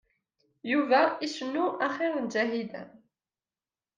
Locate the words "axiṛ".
1.85-2.13